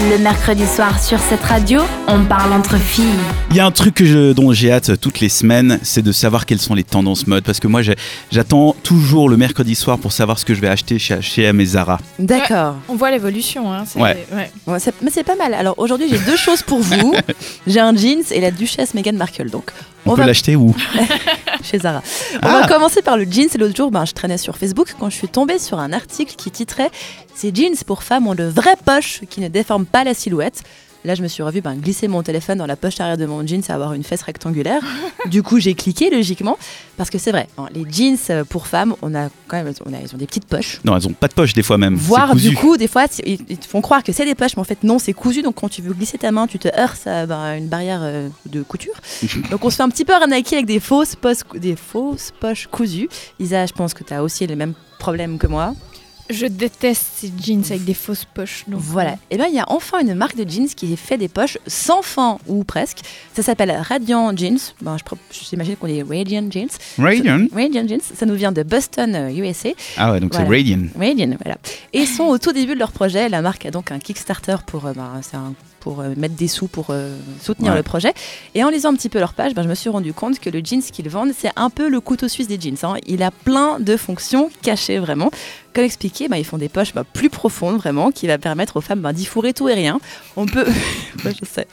Le 0.00 0.16
mercredi 0.18 0.64
soir 0.64 1.02
sur 1.02 1.18
cette 1.18 1.42
radio, 1.42 1.80
on 2.06 2.24
parle 2.24 2.52
entre 2.52 2.76
filles. 2.78 3.04
Il 3.50 3.56
y 3.56 3.60
a 3.60 3.66
un 3.66 3.72
truc 3.72 3.96
que 3.96 4.04
je- 4.06 4.32
dont 4.32 4.52
j'ai 4.52 4.70
hâte 4.70 5.00
toutes 5.00 5.18
les 5.18 5.28
semaines, 5.28 5.80
c'est 5.82 6.02
de 6.02 6.12
savoir 6.12 6.46
quelles 6.46 6.60
sont 6.60 6.74
les 6.76 6.84
tendances 6.84 7.26
mode. 7.26 7.42
Parce 7.42 7.58
que 7.58 7.66
moi, 7.66 7.80
j'attends 8.30 8.76
toujours 8.84 9.28
le 9.28 9.36
mercredi 9.36 9.74
soir 9.74 9.98
pour 9.98 10.12
savoir 10.12 10.38
ce 10.38 10.44
que 10.44 10.54
je 10.54 10.60
vais 10.60 10.68
acheter 10.68 11.00
chez 11.00 11.16
H&M 11.16 11.60
et 11.60 11.64
Zara. 11.64 11.98
D'accord. 12.20 12.76
On 12.88 12.94
voit 12.94 13.10
l'évolution. 13.10 13.72
Hein, 13.72 13.84
c'est- 13.86 13.98
Ouais. 14.00 14.24
Ouais, 14.32 14.50
mais 15.02 15.10
c'est 15.10 15.24
pas 15.24 15.34
mal. 15.36 15.52
Alors 15.52 15.74
aujourd'hui, 15.78 16.06
j'ai 16.08 16.18
deux 16.18 16.36
choses 16.46 16.62
pour 16.62 16.78
vous. 16.80 17.14
J'ai 17.66 17.80
un 17.80 17.94
jeans 17.96 18.22
et 18.30 18.40
la 18.40 18.52
duchesse 18.52 18.94
Meghan 18.94 19.14
Markle. 19.14 19.50
Donc, 19.50 19.72
On, 20.08 20.12
On 20.12 20.14
peut 20.14 20.22
va- 20.22 20.26
l'acheter 20.26 20.56
où? 20.56 20.74
Chez 21.62 21.78
Zara. 21.80 22.02
On 22.34 22.38
Ah. 22.46 22.60
va 22.62 22.66
commencer 22.68 23.02
par 23.02 23.16
le 23.16 23.24
jeans. 23.30 23.48
Et 23.54 23.58
l'autre 23.58 23.76
jour, 23.76 23.90
ben, 23.90 24.04
je 24.04 24.12
traînais 24.12 24.38
sur 24.38 24.56
Facebook 24.56 24.94
quand 24.98 25.10
je 25.10 25.16
suis 25.16 25.28
tombée 25.28 25.58
sur 25.58 25.78
un 25.78 25.92
article 25.92 26.34
qui 26.36 26.50
titrait 26.50 26.90
Ces 27.34 27.52
jeans 27.54 27.76
pour 27.86 28.02
femmes 28.02 28.26
ont 28.26 28.34
de 28.34 28.44
vraies 28.44 28.76
poches 28.84 29.20
qui 29.28 29.40
ne 29.40 29.48
déforment 29.48 29.86
pas 29.86 30.02
la 30.04 30.14
silhouette. 30.14 30.62
Là, 31.04 31.14
je 31.14 31.22
me 31.22 31.28
suis 31.28 31.42
revue 31.42 31.60
ben, 31.60 31.74
glisser 31.76 32.08
mon 32.08 32.22
téléphone 32.22 32.58
dans 32.58 32.66
la 32.66 32.74
poche 32.76 32.98
arrière 33.00 33.16
de 33.16 33.24
mon 33.24 33.46
jeans 33.46 33.62
et 33.66 33.72
avoir 33.72 33.92
une 33.94 34.02
fesse 34.02 34.22
rectangulaire. 34.22 34.82
du 35.26 35.42
coup, 35.42 35.60
j'ai 35.60 35.74
cliqué 35.74 36.10
logiquement 36.10 36.58
parce 36.96 37.08
que 37.08 37.18
c'est 37.18 37.30
vrai. 37.30 37.46
hein, 37.56 37.66
les 37.72 37.84
jeans 37.90 38.16
euh, 38.30 38.44
pour 38.44 38.66
femmes, 38.66 38.94
on 39.02 39.14
a 39.14 39.28
quand 39.46 39.62
même, 39.62 39.72
on 39.86 39.92
a, 39.92 39.98
ils 40.00 40.12
ont 40.14 40.18
des 40.18 40.26
petites 40.26 40.46
poches. 40.46 40.80
Non, 40.84 40.96
elles 40.96 41.06
ont 41.06 41.12
pas 41.12 41.28
de 41.28 41.34
poche 41.34 41.54
des 41.54 41.62
fois 41.62 41.78
même. 41.78 41.94
Voire 41.94 42.30
C'est 42.34 42.48
du 42.48 42.54
coup, 42.56 42.76
des 42.76 42.88
fois, 42.88 43.04
c'est- 43.08 43.22
ils 43.26 43.38
ils 43.48 43.58
te 43.58 43.66
font 43.66 43.80
croire 43.80 44.02
que 44.02 44.12
c'est 44.12 44.24
des 44.24 44.34
poches, 44.34 44.56
mais 44.56 44.60
en 44.60 44.64
fait 44.64 44.82
non, 44.82 44.98
c'est 44.98 45.12
cousu. 45.12 45.42
Donc 45.42 45.54
quand 45.56 45.68
tu 45.68 45.82
veux 45.82 45.94
glisser 45.94 46.18
ta 46.18 46.32
main, 46.32 46.46
tu 46.48 46.58
te 46.58 46.68
heurtes 46.76 47.06
à 47.06 47.26
ben, 47.26 47.54
une 47.56 47.68
barrière 47.68 48.00
euh, 48.02 48.28
de 48.46 48.62
couture. 48.62 48.94
donc 49.50 49.64
on 49.64 49.70
se 49.70 49.76
fait 49.76 49.82
un 49.84 49.90
petit 49.90 50.04
peu 50.04 50.14
arnaquer 50.14 50.56
avec 50.56 50.66
des 50.66 50.80
fausses 50.80 51.14
poches, 51.14 51.38
des 51.54 51.76
fausses 51.76 52.32
poches 52.40 52.66
cousues. 52.66 53.08
Isa, 53.38 53.66
je 53.66 53.72
pense 53.72 53.94
que 53.94 54.02
tu 54.02 54.12
as 54.14 54.22
aussi 54.22 54.46
les 54.46 54.56
mêmes 54.56 54.74
problèmes 54.98 55.38
que 55.38 55.46
moi. 55.46 55.74
Je 56.30 56.46
déteste 56.46 57.06
ces 57.16 57.32
jeans 57.42 57.62
avec 57.70 57.84
des 57.84 57.94
fausses 57.94 58.24
poches. 58.26 58.64
donc, 58.68 58.80
Voilà. 58.80 59.16
Et 59.30 59.36
bien 59.36 59.46
il 59.46 59.54
y 59.54 59.58
a 59.58 59.64
enfin 59.68 60.00
une 60.00 60.14
marque 60.14 60.36
de 60.36 60.48
jeans 60.48 60.66
qui 60.68 60.94
fait 60.96 61.16
des 61.16 61.28
poches 61.28 61.56
sans 61.66 62.02
fin 62.02 62.38
ou 62.46 62.64
presque. 62.64 62.98
Ça 63.34 63.42
s'appelle 63.42 63.70
Radiant 63.70 64.36
Jeans. 64.36 64.58
Je 64.80 65.04
pro- 65.04 65.16
j'imagine 65.30 65.76
qu'on 65.76 65.86
dit 65.86 66.02
Radiant 66.02 66.48
Jeans. 66.50 66.68
Radiant 66.98 67.46
Radiant 67.54 67.86
Jeans. 67.88 68.00
Ça 68.14 68.26
nous 68.26 68.34
vient 68.34 68.52
de 68.52 68.62
Boston, 68.62 69.14
euh, 69.14 69.30
USA. 69.30 69.70
Ah 69.96 70.12
ouais, 70.12 70.20
donc 70.20 70.32
Voilà. 70.34 70.46
c'est 70.48 70.54
Radiant. 70.56 70.86
Radiant, 70.98 71.36
voilà. 71.42 71.56
Et 71.92 72.00
ils 72.00 72.06
sont 72.06 72.24
au 72.24 72.38
tout 72.38 72.52
début 72.52 72.74
de 72.74 72.78
leur 72.78 72.92
projet. 72.92 73.28
La 73.28 73.40
marque 73.42 73.64
a 73.66 73.70
donc 73.70 73.90
un 73.90 73.98
Kickstarter 73.98 74.56
pour, 74.66 74.86
euh, 74.86 74.92
ben, 74.92 75.20
c'est 75.22 75.36
un- 75.36 75.54
pour 75.88 76.00
euh, 76.00 76.12
mettre 76.18 76.34
des 76.34 76.48
sous 76.48 76.66
pour 76.68 76.88
euh, 76.90 77.16
soutenir 77.42 77.70
Ouais. 77.72 77.78
le 77.78 77.82
projet. 77.82 78.12
Et 78.54 78.62
en 78.62 78.68
lisant 78.68 78.90
un 78.90 78.94
petit 78.94 79.08
peu 79.08 79.18
leur 79.18 79.32
page, 79.32 79.54
ben, 79.54 79.62
je 79.62 79.68
me 79.68 79.74
suis 79.74 79.88
rendu 79.88 80.12
compte 80.12 80.38
que 80.38 80.50
le 80.50 80.60
jeans 80.62 80.82
qu'ils 80.82 81.08
vendent, 81.08 81.30
c'est 81.34 81.50
un 81.56 81.70
peu 81.70 81.88
le 81.88 81.98
couteau 82.02 82.28
suisse 82.28 82.46
des 82.46 82.60
jeans. 82.60 82.76
hein. 82.82 82.96
Il 83.06 83.22
a 83.22 83.30
plein 83.30 83.80
de 83.80 83.96
fonctions 83.96 84.50
cachées 84.60 84.98
vraiment. 84.98 85.30
Comme 85.72 85.84
expliqué, 85.84 86.28
ben, 86.28 86.36
ils 86.36 86.44
font 86.44 86.58
des 86.58 86.68
poches 86.68 86.92
ben, 86.92 87.04
plus 87.10 87.30
profondes 87.30 87.78
vraiment, 87.78 88.10
qui 88.10 88.26
va 88.26 88.36
permettre 88.36 88.76
aux 88.76 88.80
femmes 88.82 89.00
ben, 89.00 89.14
d'y 89.14 89.24
fourrer 89.24 89.54
tout 89.54 89.66
et 89.70 89.74
rien. 89.74 89.98
On 90.36 90.44
peut. 90.44 90.66
Je 91.24 91.30
sais. 91.50 91.66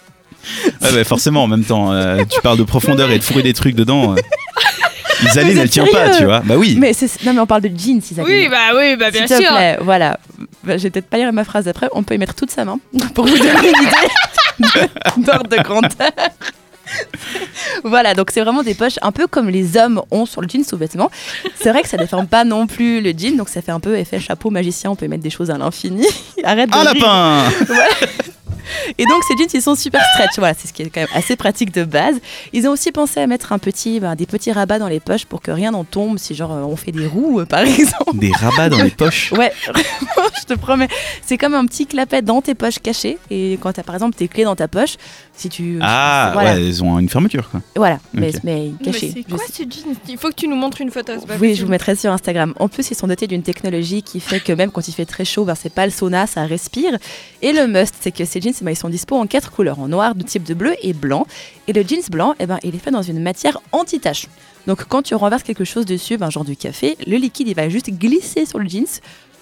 Ouais, 0.82 0.94
bah, 0.94 1.04
forcément, 1.04 1.44
en 1.44 1.48
même 1.48 1.66
temps, 1.66 1.92
euh, 1.92 2.24
tu 2.30 2.40
parles 2.40 2.58
de 2.58 2.64
profondeur 2.64 3.12
et 3.12 3.18
de 3.20 3.24
fourrer 3.24 3.44
des 3.44 3.54
trucs 3.54 3.76
dedans. 3.76 4.14
euh. 4.14 4.22
Isaline, 5.24 5.58
elle 5.58 5.70
tient 5.70 5.86
pas, 5.92 6.10
tu 6.12 6.26
vois. 6.26 6.42
Bah 6.42 6.56
oui. 6.58 6.76
Mais 6.80 6.92
non, 7.26 7.34
mais 7.34 7.40
on 7.40 7.46
parle 7.46 7.62
de 7.62 7.70
jeans, 7.70 8.02
Isabelle. 8.12 8.26
Oui, 8.32 8.48
bah 8.50 8.78
oui, 8.78 8.96
bah 8.96 9.12
bien 9.12 9.28
S'il 9.28 9.38
te 9.38 9.42
sûr. 9.44 9.52
plaît, 9.54 9.78
voilà. 9.82 10.20
Bah, 10.64 10.78
je 10.78 10.84
vais 10.84 10.90
peut-être 10.90 11.08
pas 11.10 11.18
lire 11.18 11.32
ma 11.34 11.44
phrase 11.44 11.68
après. 11.68 11.88
On 11.94 12.04
peut 12.04 12.16
y 12.16 12.18
mettre 12.18 12.34
toute 12.36 12.52
sa 12.52 12.66
main 12.66 12.80
pour 13.14 13.26
vous 13.26 13.38
donner 13.38 13.52
une 13.70 13.84
idée 13.84 14.88
de- 15.18 15.24
d'ordre 15.26 15.50
de 15.50 15.58
grandeur. 15.64 15.92
voilà, 17.84 18.14
donc 18.14 18.30
c'est 18.32 18.42
vraiment 18.42 18.62
des 18.64 18.76
poches 18.76 19.00
un 19.02 19.12
peu 19.12 19.26
comme 19.28 19.50
les 19.50 19.76
hommes 19.78 20.02
ont 20.12 20.26
sur 20.26 20.42
le 20.42 20.48
jean 20.48 20.64
sous-vêtement. 20.64 21.10
C'est 21.60 21.70
vrai 21.72 21.82
que 21.82 21.88
ça 21.90 21.98
déforme 21.98 22.28
pas 22.28 22.44
non 22.44 22.68
plus 22.68 23.02
le 23.02 23.12
jean, 23.12 23.36
donc 23.38 23.50
ça 23.50 23.62
fait 23.62 23.72
un 23.72 23.80
peu 23.80 23.98
effet 23.98 24.20
chapeau 24.20 24.50
magicien. 24.52 24.92
On 24.92 24.96
peut 24.96 25.06
y 25.06 25.10
mettre 25.10 25.24
des 25.24 25.30
choses 25.32 25.50
à 25.50 25.58
l'infini. 25.58 26.06
Arrête 26.44 26.70
de 26.70 26.76
Un 26.76 26.82
rire. 26.82 26.94
lapin 26.94 27.44
Et 28.98 29.06
donc 29.06 29.24
ces 29.28 29.36
jeans, 29.38 29.48
ils 29.54 29.62
sont 29.62 29.76
super 29.76 30.02
stretch. 30.14 30.38
Voilà, 30.38 30.54
c'est 30.58 30.68
ce 30.68 30.74
qui 30.74 30.82
est 30.82 30.90
quand 30.90 31.02
même 31.02 31.10
assez 31.14 31.36
pratique 31.36 31.72
de 31.74 31.84
base. 31.84 32.16
Ils 32.54 32.68
ont 32.68 32.72
aussi 32.72 32.92
pensé 32.92 33.20
à 33.20 33.28
mettre 33.28 33.54
un 33.54 33.60
petit, 33.60 34.00
ben, 34.00 34.16
des 34.16 34.26
petits 34.26 34.52
rabats 34.52 34.80
dans 34.80 34.88
les 34.88 35.00
poches 35.00 35.26
pour 35.26 35.42
que 35.42 35.52
rien 35.52 35.72
n'en 35.72 35.84
tombe. 35.84 36.18
Si 36.18 36.36
genre 36.36 36.52
euh, 36.54 36.62
on 36.64 36.76
fait 36.76 36.92
des 36.92 37.08
roues, 37.08 37.42
euh, 37.42 37.46
par 37.46 37.60
exemple. 37.68 38.18
Des 38.18 38.32
rabats 38.32 38.70
dans 38.70 38.82
les 38.84 38.90
poches? 38.92 39.32
Ouais, 39.34 39.52
vraiment, 39.68 40.30
je 40.40 40.46
te 40.46 40.54
promets. 40.60 40.88
C'est 41.26 41.38
comme 41.38 41.54
un 41.54 41.66
petit 41.66 41.86
clapet 41.88 42.22
dans 42.22 42.42
tes 42.42 42.56
poches 42.56 42.80
cachées. 42.80 43.18
Et 43.30 43.58
quand 43.62 43.74
tu 43.74 43.80
as 43.80 43.84
par 43.84 43.96
exemple 43.96 44.16
tes 44.16 44.28
clés 44.28 44.44
dans 44.44 44.56
ta 44.56 44.68
poche, 44.68 44.96
si 45.34 45.50
tu. 45.50 45.80
Ah, 45.82 46.32
voilà. 46.34 46.54
ouais, 46.54 46.62
elles 46.62 46.84
ont 46.84 46.98
une 47.00 47.10
fermeture, 47.10 47.50
quoi. 47.50 47.62
Voilà, 47.76 48.00
mais, 48.14 48.30
Ok. 48.36 48.42
mais 48.44 48.72
Mais 48.80 48.86
cachées. 48.92 49.12
c'est 49.16 49.24
quoi 49.24 49.38
sais- 49.40 49.52
ces 49.54 49.64
jeans? 49.64 49.96
Il 50.08 50.18
faut 50.18 50.30
que 50.30 50.36
tu 50.36 50.48
nous 50.48 50.56
montres 50.56 50.82
une 50.82 50.92
photo. 50.92 51.14
pas 51.28 51.34
Oui, 51.40 51.56
je 51.56 51.64
vous 51.66 51.70
mettrai 51.72 51.96
sur 51.96 52.12
Instagram. 52.12 52.54
En 52.60 52.68
plus, 52.70 52.90
ils 52.92 52.96
sont 52.96 53.08
dotés 53.08 53.28
d'une 53.28 53.44
technologie 53.44 54.02
qui 54.04 54.20
fait 54.20 54.40
que 54.40 54.54
même 54.54 54.72
quand 54.72 54.88
il 54.88 54.94
fait 54.94 55.06
très 55.06 55.26
chaud, 55.26 55.46
ben, 55.46 55.56
c'est 55.56 55.74
pas 55.74 55.86
le 55.86 55.92
sauna, 55.92 56.28
ça 56.28 56.44
respire. 56.46 56.98
Et 57.42 57.52
le 57.54 57.68
must, 57.68 57.94
c'est 58.00 58.12
que 58.12 58.26
ces 58.26 58.40
jeans, 58.42 58.54
ben, 58.64 58.72
ils 58.72 58.76
sont 58.76 58.90
dispo 58.90 59.16
en 59.18 59.28
quatre 59.28 59.52
couleurs, 59.52 59.80
en 59.80 59.88
noir, 59.88 60.16
de 60.16 60.24
type 60.24 60.44
de 60.44 60.54
bleu 60.54 60.76
et 60.82 60.94
blanc. 60.94 61.26
Et 61.68 61.74
le 61.74 61.82
jeans 61.84 62.02
blanc, 62.10 62.36
eh 62.40 62.46
ben, 62.46 62.60
il 62.64 62.74
est 62.76 62.80
fait 62.80 62.92
dans 62.92 63.02
une 63.02 63.20
matière 63.22 63.60
anti-tache. 63.72 64.28
Donc 64.68 64.86
quand 64.88 65.02
tu 65.04 65.14
renverses 65.16 65.44
quelque 65.44 65.66
chose 65.66 65.86
dessus, 65.86 66.18
ben, 66.18 66.30
genre 66.30 66.46
du 66.46 66.56
café, 66.56 66.98
le 67.06 67.18
liquide, 67.18 67.48
il 67.48 67.56
va 67.56 67.70
juste 67.70 67.90
glisser 67.92 68.46
sur 68.46 68.60
le 68.60 68.68
jeans. 68.70 68.86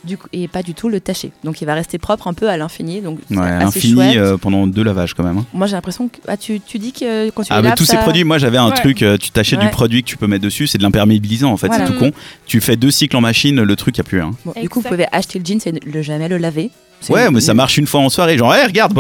Du 0.04 0.18
coup, 0.18 0.28
et 0.34 0.50
pas 0.50 0.64
du 0.64 0.74
tout 0.74 0.90
le 0.90 1.00
tacher. 1.00 1.32
Donc 1.46 1.62
il 1.62 1.66
va 1.66 1.76
rester 1.76 1.98
propre 1.98 2.28
un 2.28 2.34
peu 2.34 2.50
à 2.50 2.58
l'infini. 2.58 3.00
Donc 3.00 3.20
Ouais, 3.32 3.38
à 3.38 3.56
assez 3.60 3.64
l'infini 3.80 3.94
chouette. 3.94 4.18
euh, 4.18 4.36
pendant 4.38 4.68
deux 4.68 4.84
lavages, 4.84 5.14
quand 5.14 5.24
même. 5.24 5.38
hein. 5.38 5.46
Moi 5.54 5.66
j'ai 5.66 5.78
l'impression 5.78 6.10
que 6.10 6.18
ah, 6.28 6.36
tu, 6.36 6.60
tu 6.60 6.78
dis 6.78 6.92
que 6.92 7.30
quand 7.30 7.44
tu 7.44 7.54
Ah, 7.54 7.62
les 7.62 7.70
laves, 7.70 7.78
tous 7.78 7.86
ces 7.86 7.96
produits, 7.96 8.26
moi 8.26 8.38
j'avais 8.38 8.58
un 8.58 8.68
Ouais. 8.68 8.74
truc, 8.74 9.02
euh, 9.02 9.16
tu 9.18 9.32
t'achètes 9.32 9.60
Ouais. 9.60 9.66
du 9.68 9.72
produit 9.72 10.04
que 10.04 10.10
tu 10.10 10.18
peux 10.18 10.28
mettre 10.28 10.44
dessus, 10.44 10.68
c'est 10.68 10.78
de 10.78 10.84
l'imperméabilisant 10.84 11.54
en 11.54 11.56
fait, 11.56 11.68
Voilà. 11.68 11.88
c'est 11.88 11.94
tout 11.94 11.98
con. 12.00 12.12
Tu 12.46 12.60
fais 12.60 12.76
deux 12.76 12.92
cycles 12.92 13.16
en 13.16 13.22
machine, 13.22 13.62
le 13.62 13.76
truc, 13.78 13.98
y 13.98 14.02
a 14.02 14.04
plus 14.04 14.20
rien. 14.20 14.32
Bon, 14.44 14.52
du 14.62 14.68
coup, 14.68 14.82
vous 14.82 14.90
pouvez 14.90 15.06
acheter 15.14 15.40
le 15.40 15.46
jeans 15.46 15.62
et 15.66 15.72
ne 15.72 15.80
le 15.90 16.02
jamais 16.02 16.28
le 16.28 16.38
laver. 16.38 16.70
Ouais, 17.10 17.30
mais 17.32 17.42
ça 17.42 17.54
marche 17.54 17.78
une 17.78 17.88
fois 17.88 18.02
en 18.02 18.10
soirée, 18.10 18.38
genre, 18.38 18.54
hey, 18.54 18.66
regarde. 18.66 18.94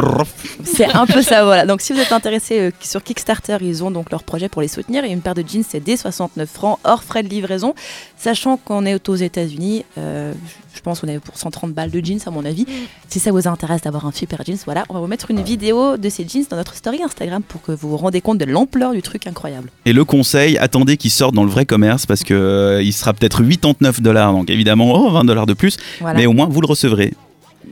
C'est 0.63 0.93
un 0.93 1.05
peu 1.05 1.21
ça, 1.21 1.43
voilà. 1.43 1.65
Donc 1.65 1.81
si 1.81 1.93
vous 1.93 1.99
êtes 1.99 2.11
intéressé 2.11 2.59
euh, 2.59 2.71
sur 2.81 3.03
Kickstarter, 3.03 3.57
ils 3.61 3.83
ont 3.83 3.91
donc 3.91 4.11
leur 4.11 4.23
projet 4.23 4.49
pour 4.49 4.61
les 4.61 4.67
soutenir. 4.67 5.03
Et 5.03 5.09
une 5.11 5.21
paire 5.21 5.35
de 5.35 5.43
jeans, 5.47 5.63
c'est 5.67 5.79
dès 5.79 5.97
69 5.97 6.49
francs, 6.49 6.79
hors 6.83 7.03
frais 7.03 7.23
de 7.23 7.29
livraison. 7.29 7.73
Sachant 8.17 8.57
qu'on 8.57 8.85
est 8.85 9.09
aux 9.09 9.15
États-Unis, 9.15 9.85
euh, 9.97 10.33
je 10.75 10.81
pense 10.81 11.01
qu'on 11.01 11.07
est 11.07 11.19
pour 11.19 11.37
130 11.37 11.73
balles 11.73 11.91
de 11.91 12.03
jeans, 12.03 12.19
à 12.25 12.31
mon 12.31 12.45
avis. 12.45 12.65
Si 13.07 13.19
ça 13.19 13.31
vous 13.31 13.47
intéresse 13.47 13.81
d'avoir 13.81 14.05
un 14.05 14.11
super 14.11 14.41
jeans, 14.45 14.57
voilà, 14.65 14.85
on 14.89 14.93
va 14.93 14.99
vous 15.01 15.07
mettre 15.07 15.29
une 15.31 15.41
vidéo 15.41 15.97
de 15.97 16.09
ces 16.09 16.27
jeans 16.27 16.45
dans 16.49 16.57
notre 16.57 16.75
story 16.75 17.01
Instagram 17.03 17.43
pour 17.43 17.61
que 17.61 17.71
vous 17.71 17.89
vous 17.89 17.97
rendez 17.97 18.21
compte 18.21 18.37
de 18.37 18.45
l'ampleur 18.45 18.93
du 18.93 19.01
truc 19.01 19.27
incroyable. 19.27 19.69
Et 19.85 19.93
le 19.93 20.05
conseil, 20.05 20.57
attendez 20.57 20.97
qu'il 20.97 21.11
sorte 21.11 21.35
dans 21.35 21.43
le 21.43 21.49
vrai 21.51 21.65
commerce 21.65 22.05
parce 22.05 22.23
que 22.23 22.33
euh, 22.33 22.81
il 22.81 22.93
sera 22.93 23.13
peut-être 23.13 23.43
89 23.43 24.01
dollars, 24.01 24.33
donc 24.33 24.49
évidemment, 24.49 24.91
oh, 24.93 25.11
20 25.11 25.25
dollars 25.25 25.45
de 25.45 25.53
plus, 25.53 25.77
Voilà. 25.99 26.17
mais 26.19 26.25
au 26.25 26.33
moins 26.33 26.47
vous 26.49 26.61
le 26.61 26.67
recevrez. 26.67 27.13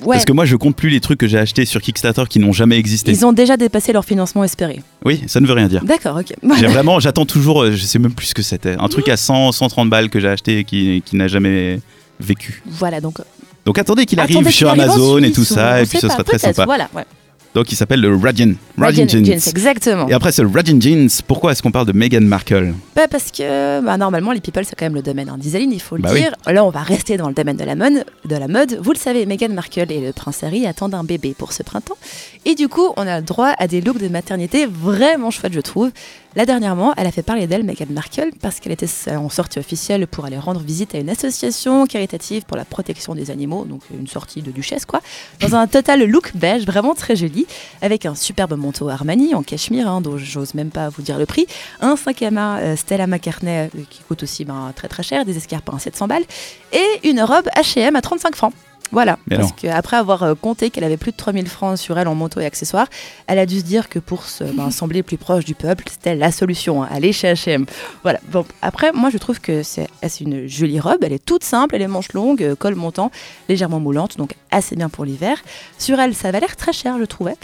Ouais, 0.02 0.16
Parce 0.16 0.26
que 0.26 0.32
moi 0.32 0.46
je 0.46 0.56
compte 0.56 0.76
plus 0.76 0.90
les 0.90 1.00
trucs 1.00 1.20
que 1.20 1.28
j'ai 1.28 1.38
achetés 1.38 1.66
sur 1.66 1.82
Kickstarter 1.82 2.24
qui 2.30 2.40
n'ont 2.40 2.52
jamais 2.54 2.78
existé. 2.78 3.12
ils 3.12 3.26
ont 3.26 3.34
déjà 3.34 3.58
dépassé 3.58 3.94
leur 3.94 4.06
financement 4.06 4.44
espéré. 4.44 4.82
Oui, 5.06 5.22
ça 5.28 5.40
ne 5.40 5.48
veut 5.48 5.54
rien 5.54 5.68
dire. 5.68 5.84
D'accord, 5.84 6.18
ok. 6.18 6.34
Vraiment, 6.70 7.00
j'attends 7.00 7.26
toujours, 7.26 7.64
euh, 7.64 7.72
je 7.72 7.84
sais 7.86 8.00
même 8.00 8.14
plus 8.14 8.28
ce 8.28 8.34
que 8.34 8.42
c'était. 8.42 8.76
Un 8.80 8.88
truc 8.88 9.08
à 9.10 9.18
100, 9.18 9.52
130 9.52 9.90
balles 9.90 10.10
que 10.10 10.20
j'ai 10.20 10.28
acheté 10.30 10.60
et 10.60 10.64
qui, 10.64 11.02
qui 11.06 11.16
n'a 11.16 11.28
jamais 11.28 11.80
vécu. 12.20 12.62
Voilà, 12.68 13.02
donc 13.02 13.18
Donc 13.66 13.78
attendez 13.78 14.06
qu'il 14.06 14.20
arrive 14.20 14.38
Attendez 14.38 14.52
sur 14.52 14.70
arrive 14.70 14.82
Amazon 14.84 15.20
et 15.20 15.32
tout 15.32 15.42
ou- 15.42 15.46
ça, 15.46 15.82
et 15.82 15.86
puis 15.86 16.00
ce 16.00 16.08
sera 16.08 16.24
très 16.24 16.40
sympa. 16.40 16.66
Voilà, 16.66 16.90
ouais. 16.96 17.06
Donc 17.54 17.70
il 17.72 17.76
s'appelle 17.76 18.00
le 18.00 18.16
Radiant 18.16 18.54
Radiant 18.78 19.06
Jeans. 19.08 19.26
exactement. 19.26 20.08
Et 20.08 20.14
après 20.14 20.32
ce 20.32 20.42
Radiant 20.42 20.80
Jeans, 20.80 21.10
pourquoi 21.28 21.52
est-ce 21.52 21.62
qu'on 21.62 21.72
parle 21.72 21.86
de 21.86 21.92
Meghan 21.92 22.22
Markle? 22.22 22.74
Bah, 22.96 23.08
parce 23.10 23.30
que 23.30 23.82
bah, 23.82 23.98
normalement 23.98 24.32
les 24.32 24.40
people 24.40 24.64
c'est 24.64 24.76
quand 24.78 24.86
même 24.86 24.96
le 24.96 25.02
domaine 25.02 25.28
hein, 25.28 25.38
d'Isaline, 25.38 25.72
il 25.74 25.82
faut 25.82 25.98
le 25.98 26.02
Bah 26.02 26.12
oui. 26.14 26.22
dire. 26.22 26.32
Là 26.48 26.64
on 26.64 26.70
va 26.70 26.82
rester 26.82 27.18
dans 27.18 27.28
le 27.28 27.34
domaine 27.34 27.58
de 27.58 27.66
la 27.66 27.76
mode. 27.76 28.06
De 28.24 28.36
la 28.38 28.48
mode. 28.48 28.80
Vous 28.82 28.94
le 28.94 28.98
savez, 28.98 29.26
Meghan 29.26 29.50
Markle 29.50 29.92
et 29.92 30.00
le 30.00 30.14
prince 30.14 30.44
Harry 30.44 30.66
attendent 30.66 30.94
un 30.96 31.04
bébé 31.04 31.36
pour 31.38 31.52
ce 31.52 31.62
printemps. 31.64 31.98
Et 32.46 32.56
du 32.56 32.70
coup 32.70 32.88
on 32.96 33.06
a 33.06 33.20
le 33.20 33.26
droit 33.26 33.54
à 33.60 33.68
des 33.68 33.82
looks 33.82 34.00
de 34.00 34.08
maternité 34.08 34.66
vraiment 34.66 35.30
chouettes 35.30 35.54
je 35.54 35.60
trouve. 35.60 35.92
Là 36.38 36.46
dernièrement 36.46 36.94
elle 36.96 37.08
a 37.08 37.12
fait 37.12 37.22
parler 37.22 37.48
d'elle 37.48 37.64
Meghan 37.64 37.88
Markle 37.90 38.30
parce 38.42 38.62
qu'elle 38.62 38.72
était 38.72 38.88
en 39.10 39.28
sortie 39.30 39.60
officielle 39.60 40.08
pour 40.08 40.24
aller 40.24 40.38
rendre 40.38 40.62
visite 40.62 40.96
à 40.96 41.00
une 41.00 41.10
association 41.10 41.86
caritative 41.86 42.44
pour 42.44 42.56
la 42.56 42.64
protection 42.64 43.14
des 43.14 43.30
animaux, 43.30 43.66
donc 43.66 43.82
une 43.94 44.08
sortie 44.08 44.42
de 44.42 44.52
duchesse 44.52 44.86
quoi, 44.86 45.02
dans 45.42 45.54
un 45.56 45.68
total 45.68 46.06
look 46.06 46.32
beige 46.36 46.66
vraiment 46.66 46.96
très 46.96 47.18
joli 47.18 47.41
avec 47.82 48.06
un 48.06 48.16
superbe 48.16 48.54
manteau 48.54 48.90
Armani 48.90 49.36
en 49.36 49.44
cachemire 49.44 49.88
hein, 49.88 50.02
dont 50.02 50.18
j'ose 50.18 50.54
même 50.54 50.72
pas 50.72 50.90
vous 50.90 51.02
dire 51.02 51.18
le 51.18 51.26
prix 51.26 51.48
un 51.82 51.96
sac 51.96 52.22
à 52.22 52.32
main 52.32 52.60
euh, 52.60 52.76
Stella 52.76 53.08
McCartney 53.08 53.70
euh, 53.76 53.84
qui 53.90 54.02
coûte 54.04 54.24
aussi 54.24 54.46
ben, 54.46 54.74
très 54.76 54.88
très 54.88 55.04
cher, 55.04 55.26
des 55.26 55.38
escarpins 55.38 55.76
à 55.76 55.80
700 55.80 56.08
balles 56.08 56.26
et 56.74 57.08
une 57.08 57.22
robe 57.22 57.48
H&M 57.56 57.96
à 57.96 58.02
35 58.02 58.36
francs. 58.36 58.54
Voilà, 58.92 59.18
Mais 59.28 59.38
parce 59.38 59.54
qu'après 59.54 59.98
avoir 59.98 60.24
euh, 60.24 60.36
compté 60.36 60.70
qu'elle 60.70 60.84
avait 60.84 60.98
plus 60.98 61.12
de 61.12 61.18
3000 61.18 61.48
francs 61.48 61.78
sur 61.78 61.98
elle 61.98 62.08
en 62.08 62.16
manteau 62.16 62.42
et 62.42 62.46
accessoires, 62.46 62.88
elle 63.28 63.40
a 63.40 63.46
dû 63.46 63.60
se 63.60 63.64
dire 63.64 63.88
que 63.88 64.00
pour 64.00 64.26
se 64.26 64.44
ben, 64.44 64.70
sembler 64.72 65.02
plus 65.02 65.18
proche 65.18 65.46
du 65.46 65.56
peuple, 65.56 65.86
c'était 65.90 66.16
la 66.16 66.32
solution, 66.32 66.84
hein, 66.84 66.90
aller 66.92 67.14
chez 67.14 67.32
H&M. 67.32 67.66
Voilà, 68.04 68.20
bon, 68.32 68.46
après, 68.62 68.92
moi 68.92 69.10
je 69.10 69.18
trouve 69.18 69.40
que 69.40 69.64
c'est 69.64 69.88
une 70.20 70.48
jolie 70.48 70.80
robe, 70.80 71.04
elle 71.04 71.14
est 71.14 71.24
toute 71.24 71.44
simple, 71.44 71.76
elle 71.76 71.82
est 71.82 71.88
manche 71.88 72.12
longue, 72.14 72.44
euh, 72.44 72.56
col 72.56 72.76
montant, 72.76 73.12
légèrement 73.48 73.80
moulante, 73.80 74.18
donc 74.18 74.36
assez 74.52 74.76
bien 74.76 74.90
pour 74.90 75.06
l'hiver. 75.06 75.42
Sur 75.78 76.00
elle, 76.00 76.14
ça 76.14 76.32
va 76.32 76.40
l'air 76.40 76.56
très 76.56 76.74
cher, 76.74 76.98
je 77.00 77.06
trouvais. 77.06 77.36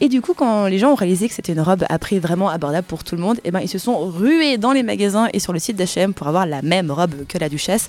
Et 0.00 0.08
du 0.08 0.20
coup, 0.20 0.34
quand 0.34 0.66
les 0.66 0.78
gens 0.78 0.90
ont 0.90 0.96
réalisé 0.96 1.28
que 1.28 1.34
c'était 1.34 1.52
une 1.52 1.60
robe 1.60 1.84
à 1.88 1.98
prix 1.98 2.18
vraiment 2.18 2.48
abordable 2.48 2.86
pour 2.86 3.04
tout 3.04 3.14
le 3.14 3.22
monde, 3.22 3.38
eh 3.44 3.50
ben, 3.50 3.60
ils 3.60 3.68
se 3.68 3.78
sont 3.78 3.98
rués 3.98 4.58
dans 4.58 4.72
les 4.72 4.82
magasins 4.82 5.28
et 5.32 5.38
sur 5.38 5.52
le 5.52 5.58
site 5.58 5.76
d'H&M 5.76 6.12
pour 6.12 6.26
avoir 6.26 6.46
la 6.46 6.62
même 6.62 6.90
robe 6.90 7.26
que 7.28 7.38
la 7.38 7.48
duchesse. 7.48 7.88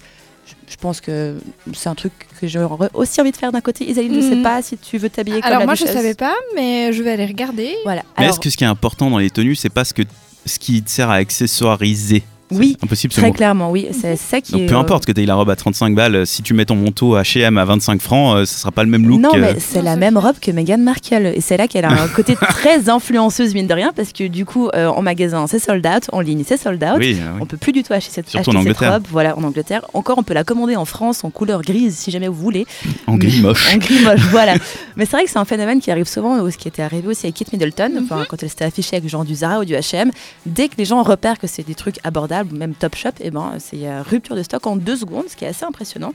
Je 0.70 0.76
pense 0.78 1.02
que 1.02 1.38
c'est 1.74 1.90
un 1.90 1.96
truc 1.96 2.14
que 2.40 2.48
j'aurais 2.48 2.90
aussi 2.94 3.20
envie 3.22 3.32
de 3.32 3.38
faire 3.38 3.52
d'un 3.52 3.62
côté. 3.62 3.90
Isaline, 3.90 4.14
je 4.16 4.22
sais 4.22 4.36
Mhm. 4.36 4.44
pas 4.44 4.62
si 4.62 4.78
tu 4.78 4.98
veux 4.98 5.10
t'habiller 5.10 5.42
comme 5.42 5.48
Alors 5.48 5.60
la 5.62 5.66
moi 5.66 5.76
je 5.76 5.82
duchesse. 5.82 5.96
savais 5.96 6.14
pas, 6.14 6.36
mais 6.56 6.92
je 6.94 7.02
vais 7.04 7.12
aller 7.12 7.26
regarder. 7.26 7.76
Voilà. 7.84 8.04
Mais 8.18 8.24
Alors, 8.26 8.32
est-ce 8.36 8.40
que 8.40 8.50
ce 8.50 8.58
qui 8.58 8.64
est 8.64 8.68
important 8.68 9.10
dans 9.10 9.18
les 9.18 9.30
tenues, 9.30 9.56
c'est 9.56 9.70
pas 9.70 9.84
ce, 9.86 9.94
que, 9.94 10.04
ce 10.46 10.60
qui 10.60 10.82
te 10.84 10.90
sert 10.90 11.10
à 11.10 11.16
accessoiriser? 11.16 12.24
Oui, 12.52 12.78
Impossible 12.84 13.14
très 13.14 13.28
mot. 13.28 13.34
clairement, 13.34 13.72
oui. 13.72 13.88
C'est 13.92 14.16
c'est 14.16 14.16
ça 14.16 14.42
qui 14.42 14.54
Donc 14.54 14.62
est. 14.62 14.66
peu 14.68 14.76
euh, 14.76 14.80
importe 14.80 15.06
que 15.06 15.12
tu 15.12 15.22
aies 15.22 15.26
la 15.26 15.36
robe 15.36 15.50
à 15.50 15.56
35 15.56 15.94
balles, 15.96 16.16
euh, 16.16 16.26
si 16.26 16.42
tu 16.44 16.54
mets 16.54 16.66
ton 16.66 16.76
manteau 16.76 17.18
H&M 17.18 17.58
à 17.58 17.66
25 17.66 18.02
francs, 18.02 18.38
euh, 18.38 18.46
ce 18.46 18.58
sera 18.60 18.72
pas 18.72 18.84
le 18.84 18.90
même 18.90 19.08
look. 19.08 19.20
Non, 19.20 19.32
euh, 19.36 19.40
mais 19.40 19.56
c'est 19.60 19.80
Non, 19.80 19.84
la 19.86 19.94
c'est 19.94 20.00
même 20.00 20.18
robe 20.18 20.38
que 20.40 20.52
Meghan 20.52 20.78
Markle. 20.78 21.34
Et 21.36 21.42
c'est 21.42 21.58
là 21.58 21.68
qu'elle 21.68 21.86
a 21.86 21.92
un 21.92 22.08
côté 22.16 22.36
très 22.36 22.90
influenceuse, 22.90 23.54
mine 23.54 23.68
de 23.68 23.74
rien, 23.74 23.92
parce 23.96 24.14
que 24.14 24.28
du 24.28 24.46
coup, 24.46 24.70
euh, 24.76 24.88
en 24.88 25.02
magasin, 25.02 25.46
c'est 25.48 25.60
sold 25.60 25.86
out, 25.86 26.04
en 26.14 26.22
ligne, 26.22 26.44
c'est 26.48 26.58
sold 26.58 26.82
out. 26.84 26.98
oui, 27.00 27.18
euh, 27.20 27.32
oui. 27.34 27.40
On 27.42 27.46
peut 27.46 27.58
plus 27.58 27.72
du 27.74 27.84
tout 27.84 27.94
acheter 27.94 28.12
cette, 28.14 28.30
Surtout 28.30 28.50
acheter 28.52 28.58
en 28.58 28.62
cette 28.62 28.70
Angleterre. 28.78 28.94
robe. 28.94 29.04
Voilà, 29.12 29.38
en 29.38 29.44
Angleterre. 29.44 29.82
Encore, 29.94 30.18
on 30.18 30.24
peut 30.24 30.34
la 30.34 30.44
commander 30.44 30.76
en 30.76 30.86
France 30.86 31.24
en 31.24 31.30
couleur 31.30 31.62
grise, 31.62 31.98
si 31.98 32.12
jamais 32.12 32.28
vous 32.28 32.34
voulez. 32.36 32.66
en 33.08 33.18
gris 33.18 33.42
moche. 33.42 33.74
En 33.74 33.78
gris 33.78 34.00
moche, 34.04 34.22
voilà. 34.32 34.56
Mais 34.96 35.06
c'est 35.06 35.12
vrai 35.18 35.26
que 35.26 35.30
c'est 35.32 35.38
un 35.40 35.46
phénomène 35.46 35.82
qui 35.82 35.92
arrive 35.92 36.08
souvent, 36.08 36.40
ou 36.40 36.50
ce 36.50 36.58
qui 36.58 36.68
était 36.68 36.82
arrivé 36.82 37.08
aussi 37.08 37.26
avec 37.26 37.36
Kate 37.36 37.52
Middleton, 37.52 37.92
enfin, 38.04 38.24
quand 38.30 38.42
elle 38.42 38.50
s'était 38.50 38.66
affichée 38.66 38.96
avec 38.96 39.10
genre 39.10 39.26
du 39.26 39.36
Zara 39.36 39.60
ou 39.60 39.66
du 39.66 39.74
H&M. 39.74 40.12
Dès 40.46 40.70
que 40.70 40.76
les 40.78 40.86
gens 40.86 41.04
repèrent 41.04 41.40
que 41.40 41.48
c'est 41.48 41.66
des 41.68 41.76
trucs 41.76 41.98
abordables, 42.04 42.37
ou 42.44 42.56
même 42.56 42.74
Top 42.74 42.96
Shop, 42.96 43.10
et 43.22 43.32
ben, 43.32 43.54
c'est 43.60 43.88
euh, 43.88 44.02
rupture 44.02 44.36
de 44.36 44.44
stock 44.44 44.66
en 44.68 44.76
deux 44.76 44.98
secondes, 44.98 45.26
ce 45.30 45.36
qui 45.36 45.46
est 45.46 45.50
assez 45.50 45.66
impressionnant. 45.66 46.14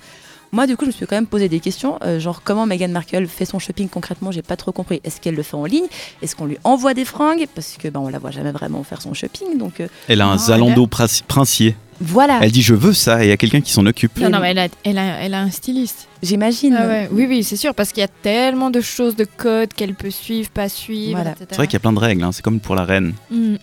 Moi, 0.55 0.67
du 0.67 0.77
coup, 0.77 0.85
je 0.85 0.89
me 0.89 0.93
suis 0.93 1.07
quand 1.07 1.17
même 1.17 1.27
posé 1.27 1.49
des 1.49 1.61
questions, 1.61 1.99
euh, 2.05 2.21
genre 2.21 2.43
comment 2.45 2.67
Meghan 2.67 2.89
Markle 2.89 3.27
fait 3.27 3.47
son 3.47 3.59
shopping 3.59 3.89
concrètement, 3.89 4.31
j'ai 4.33 4.43
pas 4.43 4.57
trop 4.57 4.71
compris. 4.71 5.01
Est-ce 5.03 5.19
qu'elle 5.19 5.35
le 5.35 5.43
fait 5.43 5.57
en 5.57 5.65
ligne? 5.65 5.87
Est-ce 6.21 6.37
qu'on 6.37 6.45
lui 6.45 6.59
envoie 6.63 6.93
des 6.93 7.07
fringues? 7.07 7.47
Parce 7.55 7.79
que 7.81 7.89
ben, 7.89 8.01
on 8.01 8.09
la 8.09 8.19
voit 8.19 8.33
jamais 8.33 8.53
vraiment 8.53 8.83
faire 8.85 9.01
son 9.01 9.15
shopping, 9.15 9.57
donc 9.57 9.81
euh, 9.81 9.89
Elle 10.09 10.21
a 10.21 10.27
un 10.29 10.37
Zalando 10.37 10.87
princi- 10.87 11.23
princier. 11.23 11.75
voilà. 12.03 12.39
Elle 12.43 12.53
dit 12.53 12.61
je 12.61 12.75
veux 12.75 12.93
ça 12.93 13.23
et 13.23 13.29
il 13.29 13.31
y 13.31 13.33
a 13.33 13.39
quelqu'un 13.39 13.63
qui 13.63 13.73
s'en 13.73 13.87
occupe. 13.87 14.19
Non, 14.19 14.29
non, 14.29 14.41
mais 14.41 14.51
elle 14.51 14.59
a, 14.59 14.69
elle 14.85 14.99
a, 14.99 15.23
elle 15.23 15.33
a 15.33 15.41
un 15.41 15.51
styliste. 15.51 16.07
J'imagine. 16.23 16.77
Ah 16.79 16.87
ouais, 16.87 17.09
Oui, 17.11 17.25
oui, 17.27 17.45
c'est 17.45 17.57
sûr, 17.57 17.75
parce 17.75 17.91
qu'il 17.93 18.03
y 18.03 18.05
a 18.05 18.09
tellement 18.23 18.69
de 18.71 18.83
choses, 18.83 19.17
de 19.17 19.25
codes 19.25 19.73
qu'elle 19.73 19.95
peut 19.95 20.11
suivre, 20.11 20.51
pas 20.51 20.69
suivre, 20.69 21.13
Voilà. 21.17 21.35
C'est 21.39 21.55
vrai 21.57 21.67
qu'il 21.67 21.73
y 21.75 21.77
a 21.77 21.81
plein 21.81 21.95
de 21.95 21.99
règles, 21.99 22.23
hein, 22.25 22.31
c'est 22.31 22.43
comme 22.43 22.61
pour 22.61 22.75
la 22.75 22.85
reine. 22.85 23.15
Mm. 23.31 23.55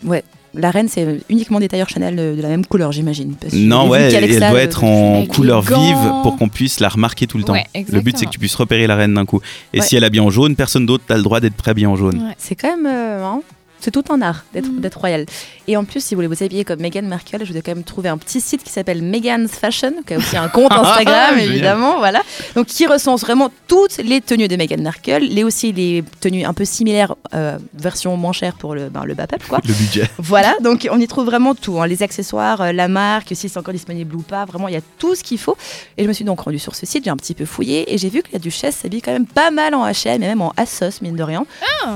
La 0.54 0.72
reine, 0.72 0.88
c'est 0.88 1.20
uniquement 1.30 1.60
des 1.60 1.68
tailleurs 1.68 1.90
Chanel 1.90 2.16
de, 2.16 2.36
de 2.36 2.42
la 2.42 2.48
même 2.50 2.66
couleur, 2.66 2.92
j'imagine. 2.92 3.36
Non, 3.54 3.88
ouais, 3.88 4.12
elle 4.14 4.40
doit 4.40 4.62
être 4.62 4.84
en 4.84 5.26
couleur 5.28 5.64
gants. 5.64 5.80
vive 5.80 6.12
pour 6.24 6.38
qu'on 6.38 6.50
puisse 6.50 6.80
la 6.80 6.90
remarquer 6.90 7.28
tout 7.28 7.38
le 7.38 7.44
temps. 7.44 7.54
Ouais, 7.54 7.66
le 7.92 8.02
but, 8.02 8.18
c'est 8.18 8.26
que 8.26 8.32
tu 8.32 8.40
puisses 8.40 8.56
repérer 8.56 8.88
la 8.88 8.96
reine 8.96 9.14
d'un 9.14 9.26
coup. 9.26 9.42
Et 9.74 9.80
Ouais. 9.80 9.86
si 9.86 9.96
elle 9.96 10.04
habille 10.04 10.20
en 10.22 10.30
jaune, 10.30 10.56
personne 10.56 10.86
d'autre 10.86 11.04
n'a 11.10 11.18
le 11.18 11.24
droit 11.24 11.40
d'être 11.40 11.54
préhabillé 11.56 11.86
en 11.88 11.96
jaune. 11.96 12.18
Ouais. 12.18 12.36
C'est 12.38 12.56
quand 12.56 12.70
même. 12.76 12.86
euh, 12.88 13.24
hein, 13.24 13.42
c'est 13.80 13.92
tout 13.92 14.04
un 14.10 14.22
art 14.22 14.44
d'être 14.54 14.70
d'être 14.80 15.00
royal. 15.00 15.26
Et 15.68 15.78
en 15.78 15.86
plus, 15.86 16.04
si 16.04 16.16
vous 16.16 16.18
voulez 16.20 16.28
vous 16.28 16.44
habiller 16.44 16.66
comme 16.66 16.80
Meghan 16.80 17.04
Markle, 17.04 17.46
je 17.46 17.52
vous 17.52 17.58
ai 17.58 17.62
quand 17.62 17.74
même 17.76 17.84
trouvé 17.84 18.10
un 18.10 18.18
petit 18.18 18.42
site 18.42 18.64
qui 18.64 18.72
s'appelle 18.72 19.02
Meghan's 19.02 19.52
Fashion, 19.52 19.94
qui 20.06 20.16
a 20.16 20.18
aussi 20.18 20.36
un 20.38 20.48
compte 20.48 20.72
Instagram, 20.76 21.38
évidemment, 21.38 22.00
voilà. 22.00 22.22
Donc, 22.56 22.68
qui 22.68 22.88
recense 22.88 23.22
vraiment 23.22 23.52
toutes 23.68 23.98
les 23.98 24.22
tenues 24.22 24.48
de 24.48 24.56
Meghan 24.56 24.82
Markle, 24.82 25.20
les 25.20 25.44
aussi 25.44 25.72
les 25.72 26.04
tenues 26.22 26.44
un 26.44 26.54
peu 26.54 26.66
similaires, 26.66 27.16
euh, 27.34 27.58
version 27.74 28.18
moins 28.18 28.34
chère 28.34 28.56
pour 28.56 28.76
le, 28.76 28.90
ben, 28.90 29.04
le 29.06 29.14
bas 29.14 29.28
peuple, 29.28 29.46
quoi. 29.48 29.60
Le 29.70 29.74
budget. 29.74 30.10
Voilà, 30.18 30.56
donc 30.62 30.88
on 30.92 31.00
y 31.00 31.08
trouve 31.08 31.26
vraiment 31.26 31.54
tout, 31.54 31.80
hein, 31.80 31.86
les 31.86 32.02
accessoires, 32.02 32.62
euh, 32.62 32.72
la 32.72 32.88
marque, 32.88 33.28
si 33.36 33.48
c'est 33.48 33.60
encore 33.60 33.74
disponible 33.74 34.16
ou 34.16 34.22
pas, 34.22 34.46
vraiment 34.46 34.68
il 34.68 34.74
y 34.74 34.78
a 34.78 34.82
tout 34.98 35.14
ce 35.14 35.24
qu'il 35.24 35.38
faut. 35.38 35.56
Et 35.98 36.04
je 36.04 36.08
me 36.08 36.14
suis 36.14 36.26
donc 36.26 36.40
rendue 36.40 36.58
sur 36.58 36.76
ce 36.76 36.88
site, 36.88 37.04
j'ai 37.04 37.12
un 37.12 37.18
petit 37.18 37.36
peu 37.36 37.46
fouillé 37.46 37.94
et 37.94 38.00
j'ai 38.00 38.10
vu 38.10 38.24
que 38.24 38.30
la 38.34 38.40
duchesse 38.40 38.78
s'habille 38.78 39.04
quand 39.04 39.12
même 39.12 39.28
pas 39.28 39.52
mal 39.52 39.76
en 39.76 39.86
H&M 39.86 40.24
et 40.24 40.28
même 40.28 40.42
en 40.42 40.54
Asos, 40.58 41.02
mine 41.02 41.16
de 41.16 41.24
rien. 41.24 41.46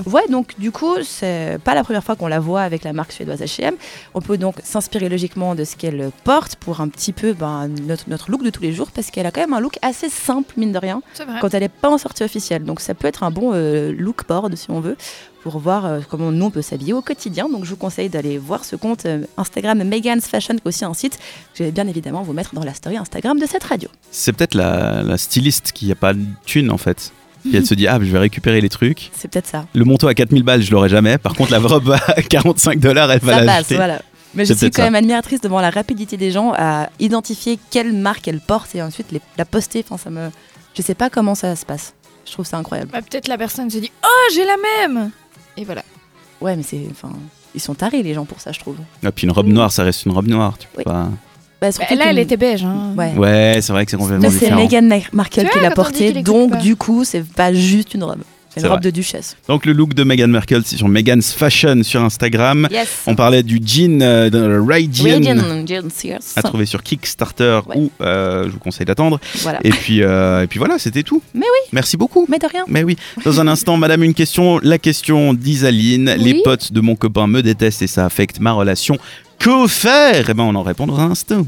Ouais, 0.05 0.27
donc 0.29 0.53
du 0.59 0.71
coup, 0.71 0.95
c'est 1.03 1.57
pas 1.63 1.72
la 1.75 1.83
première 1.83 2.03
fois 2.03 2.15
qu'on 2.15 2.27
la 2.27 2.39
voit 2.39 2.61
avec 2.61 2.83
la 2.83 2.93
marque 2.93 3.11
suédoise 3.11 3.41
H&M. 3.41 3.75
On 4.13 4.21
peut 4.21 4.37
donc 4.37 4.55
s'inspirer 4.63 5.09
logiquement 5.09 5.55
de 5.55 5.63
ce 5.63 5.75
qu'elle 5.75 6.11
porte 6.23 6.55
pour 6.55 6.81
un 6.81 6.87
petit 6.87 7.13
peu 7.13 7.33
ben, 7.33 7.67
notre, 7.87 8.09
notre 8.09 8.31
look 8.31 8.43
de 8.43 8.49
tous 8.49 8.61
les 8.61 8.73
jours 8.73 8.91
parce 8.91 9.11
qu'elle 9.11 9.25
a 9.25 9.31
quand 9.31 9.41
même 9.41 9.53
un 9.53 9.59
look 9.59 9.77
assez 9.81 10.09
simple, 10.09 10.53
mine 10.57 10.71
de 10.71 10.77
rien 10.77 11.01
quand 11.41 11.53
elle 11.53 11.63
n'est 11.63 11.69
pas 11.69 11.89
en 11.89 11.97
sortie 11.97 12.23
officielle. 12.23 12.63
Donc 12.63 12.79
ça 12.79 12.93
peut 12.93 13.07
être 13.07 13.23
un 13.23 13.31
bon 13.31 13.51
euh, 13.53 13.91
look 13.91 14.27
board 14.27 14.55
si 14.55 14.69
on 14.69 14.79
veut 14.79 14.97
pour 15.41 15.59
voir 15.59 15.85
euh, 15.85 15.99
comment 16.09 16.31
nous 16.31 16.45
on 16.45 16.51
peut 16.51 16.61
s'habiller 16.61 16.93
au 16.93 17.01
quotidien. 17.01 17.49
Donc 17.49 17.65
je 17.65 17.69
vous 17.69 17.75
conseille 17.75 18.09
d'aller 18.09 18.37
voir 18.37 18.63
ce 18.63 18.75
compte 18.75 19.05
euh, 19.05 19.25
Instagram 19.37 19.83
Megan's 19.83 20.27
Fashion 20.27 20.55
qui 20.55 20.61
est 20.63 20.67
aussi 20.67 20.85
un 20.85 20.93
site 20.93 21.17
que 21.17 21.59
je 21.59 21.63
vais 21.65 21.71
bien 21.71 21.87
évidemment 21.87 22.23
vous 22.23 22.33
mettre 22.33 22.55
dans 22.55 22.63
la 22.63 22.73
story 22.73 22.97
Instagram 22.97 23.39
de 23.39 23.45
cette 23.45 23.63
radio. 23.63 23.89
C'est 24.11 24.33
peut-être 24.33 24.55
la, 24.55 25.03
la 25.03 25.17
styliste 25.17 25.71
qui 25.73 25.91
a 25.91 25.95
pas 25.95 26.13
de 26.13 26.23
thune 26.45 26.71
en 26.71 26.77
fait. 26.77 27.11
Puis 27.43 27.55
elle 27.57 27.65
se 27.65 27.73
dit 27.73 27.87
ah 27.87 27.97
je 28.01 28.05
vais 28.11 28.19
récupérer 28.19 28.61
les 28.61 28.69
trucs. 28.69 29.11
C'est 29.13 29.27
peut-être 29.29 29.47
ça. 29.47 29.65
Le 29.73 29.83
manteau 29.85 30.07
à 30.07 30.13
4000 30.13 30.43
balles 30.43 30.61
je 30.61 30.71
l'aurai 30.71 30.89
jamais. 30.89 31.17
Par 31.17 31.33
contre 31.35 31.51
la 31.51 31.59
robe 31.59 31.91
à 31.91 32.21
45 32.29 32.79
dollars 32.79 33.11
elle 33.11 33.19
va 33.19 33.31
ça 33.33 33.37
passe, 33.39 33.45
l'acheter. 33.47 33.75
voilà. 33.75 34.01
Mais 34.35 34.45
je 34.45 34.53
suis 34.53 34.71
quand 34.71 34.77
ça. 34.77 34.83
même 34.89 34.95
admiratrice 34.95 35.41
devant 35.41 35.61
la 35.61 35.69
rapidité 35.69 36.17
des 36.17 36.31
gens 36.31 36.53
à 36.57 36.89
identifier 36.99 37.59
quelle 37.69 37.93
marque 37.93 38.27
elle 38.27 38.39
porte 38.41 38.73
et 38.75 38.81
ensuite 38.81 39.11
les- 39.11 39.21
la 39.37 39.45
poster. 39.45 39.83
Enfin, 39.87 39.97
ça 39.97 40.09
me, 40.09 40.29
je 40.75 40.81
sais 40.81 40.95
pas 40.95 41.09
comment 41.11 41.35
ça 41.35 41.55
se 41.55 41.65
passe. 41.65 41.93
Je 42.25 42.31
trouve 42.31 42.45
ça 42.45 42.57
incroyable. 42.57 42.89
Bah, 42.91 43.01
Peut-être 43.01 43.27
la 43.27 43.37
personne 43.37 43.69
se 43.69 43.77
dit 43.77 43.91
Oh, 44.03 44.33
j'ai 44.33 44.43
la 44.45 44.55
même 44.87 45.11
Et 45.57 45.65
voilà. 45.65 45.83
Ouais, 46.41 46.55
mais 46.55 46.63
c'est, 46.63 46.81
enfin, 46.89 47.11
ils 47.53 47.61
sont 47.61 47.75
tarés 47.75 48.01
les 48.01 48.13
gens 48.15 48.25
pour 48.25 48.39
ça, 48.39 48.51
je 48.51 48.59
trouve. 48.59 48.77
Et 49.05 49.11
puis 49.11 49.25
une 49.27 49.31
robe 49.31 49.47
noire 49.47 49.71
ça 49.71 49.83
reste 49.83 50.05
une 50.05 50.13
robe 50.13 50.27
noire. 50.27 50.57
Tu 50.57 50.67
peux 50.67 50.77
Oui. 50.79 50.83
pas- 50.85 51.09
Bah, 51.63 51.85
Bah, 51.89 51.95
là, 51.95 52.05
elle 52.09 52.19
était 52.19 52.37
beige. 52.37 52.63
Hein. 52.63 52.93
Ouais. 52.97 53.13
Ouais 53.15 53.59
c'est 53.61 53.71
vrai 53.73 53.85
que 53.85 53.91
c'est 53.91 53.97
complètement 53.97 54.23
Là, 54.23 54.29
c'est 54.31 54.39
différent. 54.39 54.61
Meghan 54.61 54.81
Mar- 54.81 54.99
Markle 55.13 55.39
qui 55.39 55.45
l'a 55.45 55.49
quand 55.51 55.57
on 55.59 55.69
dit 55.69 55.73
porté, 55.75 55.97
qu'il 56.07 56.17
écoute 56.17 56.23
donc 56.25 56.57
du 56.59 56.75
coup, 56.75 57.03
c'est 57.05 57.23
pas 57.25 57.53
juste 57.53 57.93
une 57.93 58.03
robe. 58.03 58.19
C'est 58.55 58.59
une 58.61 58.67
robe 58.67 58.81
vrai. 58.83 58.91
de 58.91 58.95
duchesse. 58.95 59.35
Donc 59.47 59.65
le 59.65 59.73
look 59.73 59.95
de 59.95 60.03
Meghan 60.03 60.27
Markle 60.27 60.61
c'est 60.63 60.75
sur 60.77 60.87
Meghan's 60.87 61.33
Fashion 61.33 61.81
sur 61.81 62.03
Instagram. 62.03 62.67
Yes. 62.69 62.87
On 63.07 63.15
parlait 63.15 63.41
du 63.41 63.59
jean 63.65 63.99
euh, 64.03 64.29
de 64.29 64.59
Radian. 64.59 65.65
Yes. 66.03 66.33
à 66.35 66.43
trouver 66.43 66.67
sur 66.67 66.83
Kickstarter 66.83 67.61
Ouais. 67.67 67.77
ou 67.77 67.91
euh, 68.01 68.43
je 68.45 68.49
vous 68.49 68.59
conseille 68.59 68.85
d'attendre. 68.85 69.19
Voilà. 69.41 69.57
Et 69.63 69.71
puis, 69.71 70.03
euh, 70.03 70.43
et 70.43 70.47
puis 70.47 70.59
voilà, 70.59 70.77
c'était 70.77 71.01
tout. 71.01 71.23
Mais 71.33 71.41
oui. 71.47 71.69
Merci 71.71 71.97
beaucoup. 71.97 72.27
Mais 72.29 72.37
de 72.37 72.45
rien. 72.45 72.63
Mais 72.67 72.83
oui. 72.83 72.95
Dans 73.25 73.39
un 73.39 73.47
instant, 73.47 73.75
madame, 73.77 74.03
une 74.03 74.13
question. 74.13 74.59
La 74.61 74.77
question 74.77 75.33
d'Isaline. 75.33 76.13
Oui. 76.19 76.23
Les 76.23 76.41
potes 76.43 76.71
de 76.73 76.79
mon 76.81 76.95
copain 76.95 77.25
me 77.25 77.41
détestent 77.41 77.81
et 77.81 77.87
ça 77.87 78.05
affecte 78.05 78.39
ma 78.39 78.51
relation. 78.51 78.99
Que 79.39 79.67
faire? 79.67 80.29
Eh 80.29 80.33
ben, 80.33 80.43
on 80.43 80.55
en 80.55 80.63
répond 80.63 80.87
dans 80.87 80.99
un 80.99 81.11
instant. 81.11 81.43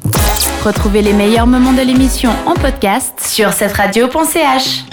Retrouvez 0.66 1.02
les 1.02 1.14
meilleurs 1.14 1.48
moments 1.48 1.72
de 1.74 1.82
l'émission 1.82 2.32
en 2.46 2.54
podcast 2.54 3.20
sur 3.22 3.54
cette 3.54 3.74
radio.ch. 3.74 4.84